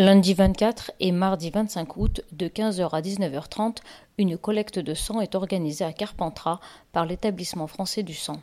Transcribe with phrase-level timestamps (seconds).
[0.00, 3.78] Lundi 24 et mardi 25 août, de 15h à 19h30,
[4.18, 6.60] une collecte de sang est organisée à Carpentras
[6.92, 8.40] par l'établissement français du sang.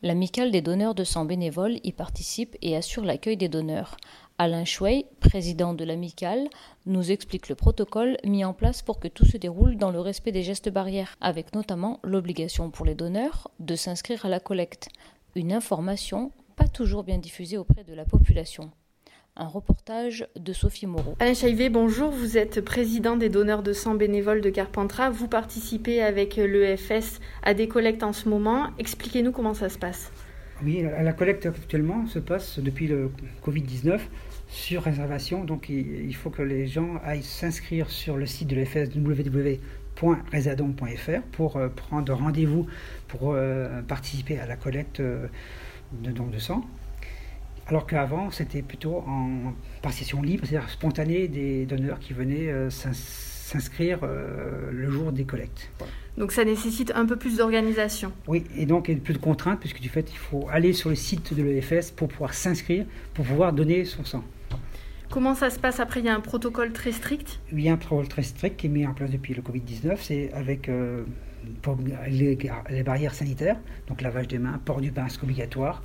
[0.00, 3.98] L'amicale des donneurs de sang bénévoles y participe et assure l'accueil des donneurs.
[4.38, 6.48] Alain Chouey, président de l'amicale,
[6.86, 10.32] nous explique le protocole mis en place pour que tout se déroule dans le respect
[10.32, 14.88] des gestes barrières, avec notamment l'obligation pour les donneurs de s'inscrire à la collecte,
[15.34, 18.70] une information pas toujours bien diffusée auprès de la population.
[19.36, 21.14] Un reportage de Sophie Moreau.
[21.20, 22.10] Alain Chaivet, bonjour.
[22.10, 25.10] Vous êtes président des donneurs de sang bénévoles de Carpentras.
[25.10, 28.70] Vous participez avec l'EFS à des collectes en ce moment.
[28.78, 30.10] Expliquez-nous comment ça se passe.
[30.62, 33.10] Oui, la collecte actuellement se passe depuis le
[33.42, 33.98] Covid-19
[34.48, 35.44] sur réservation.
[35.44, 41.56] Donc il faut que les gens aillent s'inscrire sur le site de l'EFS www.resadon.fr pour
[41.56, 42.66] euh, prendre rendez-vous
[43.08, 45.28] pour euh, participer à la collecte euh,
[45.92, 46.62] de dons de sang.
[47.70, 54.00] Alors qu'avant, c'était plutôt en partition libre, c'est-à-dire spontanée des donneurs qui venaient euh, s'inscrire
[54.02, 55.70] euh, le jour des collectes.
[56.18, 58.10] Donc ça nécessite un peu plus d'organisation.
[58.26, 60.72] Oui, et donc il y a plus de contraintes, puisque du fait, il faut aller
[60.72, 64.24] sur le site de l'EFS pour pouvoir s'inscrire, pour pouvoir donner son sang.
[65.08, 66.00] Comment ça se passe après?
[66.00, 67.38] Il y a un protocole très strict?
[67.52, 69.96] Il y a un protocole très strict qui est mis en place depuis le Covid-19.
[70.00, 71.04] C'est avec euh,
[72.08, 72.36] les,
[72.68, 75.84] les, barrières sanitaires, donc lavage des mains, port du masque obligatoire,